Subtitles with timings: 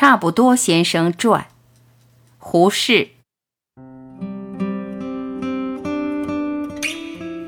[0.00, 1.48] 差不多先生传，
[2.38, 3.08] 胡适。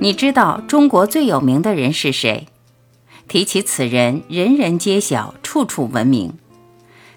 [0.01, 2.49] 你知道中国最有名的人是谁？
[3.29, 6.33] 提起此人，人人皆晓，处处闻名。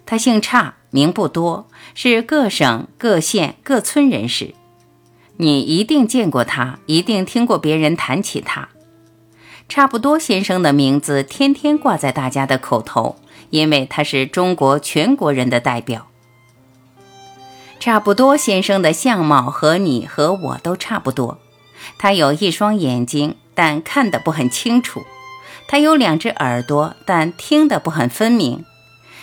[0.05, 4.53] 他姓差，名不多，是各省、各县、各村人士。
[5.37, 8.69] 你一定见过他，一定听过别人谈起他。
[9.75, 13.15] 差不多先生的名字天天挂在大家的口头，
[13.49, 16.05] 因为他是中国全国人的代表。
[17.79, 21.39] 差不多先生的相貌和你和我都差不多。
[21.97, 24.99] 他有一双眼睛，但看得不很清楚；
[25.67, 28.59] 他有两只耳朵，但听得不很分明；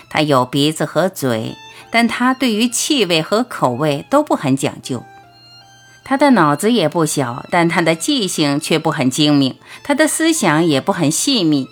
[0.08, 1.54] 他有鼻子和嘴，
[1.92, 5.04] 但他对于气味和口味都不很讲究。
[6.10, 11.68] 他的脑子也不小，但他的记性却不很精明，他的思想也不很细密。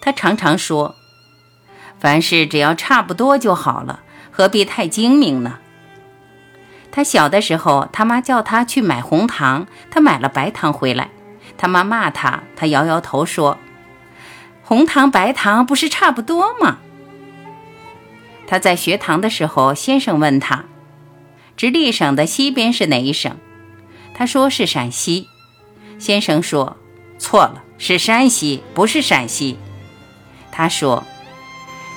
[0.00, 0.96] 他常常说
[2.00, 4.00] ：“凡事只要差不多就好了，
[4.32, 5.60] 何必太精明呢？”
[6.90, 11.10] 他小的时候，他妈叫他去买红糖，他买了白糖回来，
[11.56, 13.56] 他妈骂他，他摇摇头说
[14.66, 16.78] ：“红糖白糖不是差不多吗？”
[18.48, 20.64] 他在学堂的时候，先生问他
[21.56, 23.32] ：“直隶省的西边是哪一省？”
[24.18, 25.28] 他说是陕西，
[25.98, 26.78] 先生说
[27.18, 29.58] 错了，是山西，不是陕西。
[30.50, 31.04] 他说，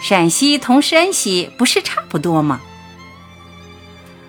[0.01, 2.59] 陕西同山西不是差不多吗？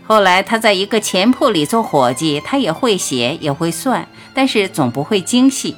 [0.07, 5.75] 后来他在一个钱铺里做伙计，他也会写，也会算，但是总不会精细。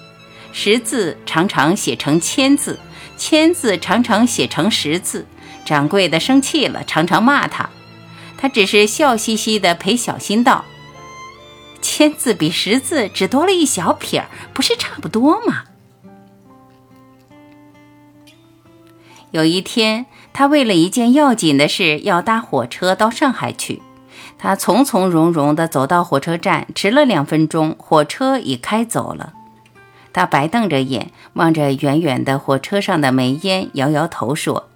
[0.52, 2.78] 十字常常写成千字，
[3.16, 5.26] 千字常常写成十字。
[5.64, 7.70] 掌柜的生气了，常常骂他，
[8.36, 10.66] 他只是笑嘻嘻的陪小新道。
[11.82, 15.64] 千字比十字只多了一小撇儿，不是差不多吗？
[19.32, 23.82] 有一天，他为了一件要紧的事，要搭火车到上海去。
[24.38, 29.32] 他从从容容地走到火车站，迟了两分钟，火车已开走了。
[30.12, 34.68] 他白瞪着眼，望着远远的火车上的煤烟，摇摇头说：“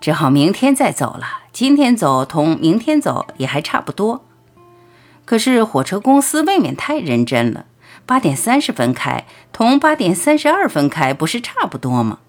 [0.00, 1.26] 只好明天再走了。
[1.52, 4.25] 今天走同明天走也还差不多。”
[5.26, 7.66] 可是火车公司未免太认真了，
[8.06, 12.20] 八点三十分开，同八点三十二分开不是差不多吗？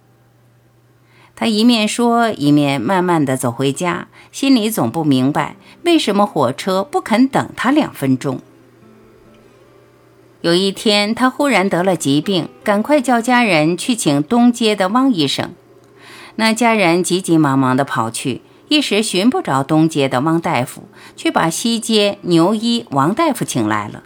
[1.36, 8.42] 他一面说，一面慢慢的走回家，心里总不明白为什么火车不肯等他两分钟。
[10.42, 15.54] 有一天，他忽然得了疾病，赶快叫家人去请东街的汪医生。
[16.38, 18.42] 那家人急急忙忙的跑去。
[18.70, 20.84] 一时寻不着东街的汪大夫，
[21.16, 24.04] 却把西街牛医王大夫请来了。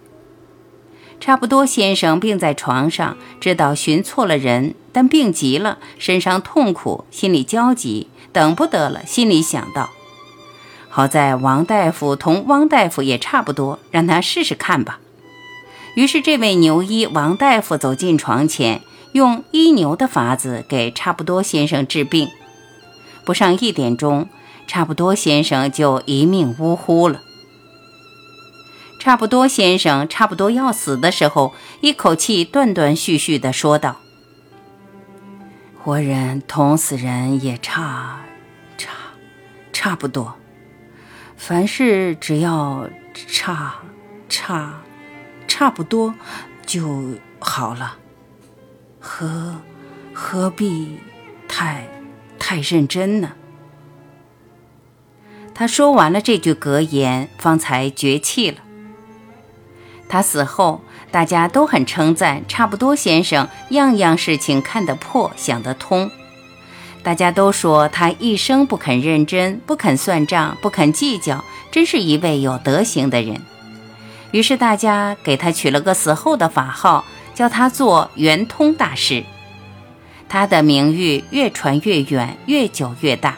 [1.20, 9.90] 差不多先生病在床上，知道寻错了人，但病急了，身上痛苦，心里焦急，等不得了，心里想到：
[10.90, 15.00] 好在王大夫同汪大夫也差不多，让他试试看吧。
[15.96, 18.82] 于是这位牛医王大夫走进床前，
[19.14, 22.30] 用医牛的法子给差不多先生治病。
[23.26, 24.30] 不上一点钟。
[24.68, 27.22] 差不多先生就一命呜呼了。
[29.00, 33.98] 差不多先生差不多要死的时候，一口气断断续续地说道
[35.82, 38.22] ：“活人同死人也差
[38.78, 38.92] 差
[39.74, 40.36] 差不多，
[41.36, 42.88] 凡事只要
[43.28, 43.74] 差
[44.30, 44.82] 差
[45.48, 46.14] 差不多
[46.68, 47.98] 就好了，
[49.00, 49.60] 何
[50.14, 51.00] 何必
[51.48, 51.88] 太
[52.38, 53.32] 太认真呢？”
[55.54, 58.58] 他说完了这句格言，方才绝气了。
[60.10, 60.82] 他死后，
[61.12, 66.10] 大家都很称赞，差不多先生样样事情看得破，想得通。
[67.04, 73.42] 大家都说他一生不肯认真，不肯算账，不肯计较，真是一位有德行的人。
[74.32, 79.24] 于是大家给他取了个死后的法号，叫他做圆通大师。
[80.30, 83.38] 他的名誉越传越远，越久越大。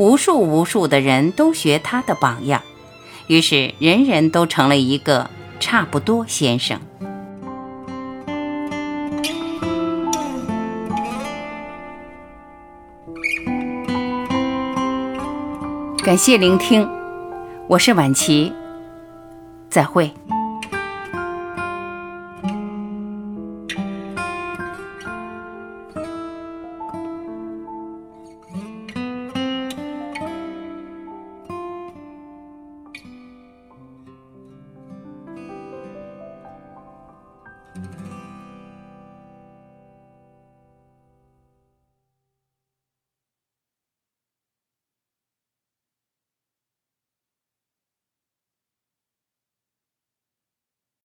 [0.00, 2.62] 无数无数的人都学他的榜样，
[3.26, 5.28] 于是人人都成了一个
[5.60, 6.80] 差不多先生。
[16.02, 16.88] 感谢聆听，
[17.68, 18.54] 我是晚琪，
[19.68, 20.10] 再会。